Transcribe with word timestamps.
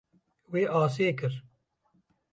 Wê 0.51 0.61
asê 0.81 1.09
kir. 1.19 1.33